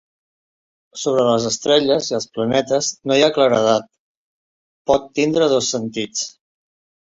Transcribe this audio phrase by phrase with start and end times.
[1.01, 3.87] Sobre les estrelles i els planetes no hi ha claredat.
[4.93, 6.27] Pot tindre dos sentits.